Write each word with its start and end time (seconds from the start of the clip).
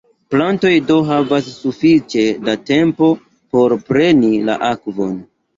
Plantoj 0.35 0.71
do 0.87 0.95
havas 1.09 1.49
sufiĉe 1.57 2.25
da 2.49 2.57
tempo 2.71 3.13
por 3.55 3.79
preni 3.91 4.33
la 4.49 4.61
akvon. 4.75 5.17